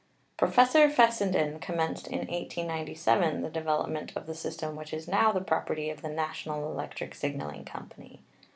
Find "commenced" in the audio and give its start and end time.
1.59-2.07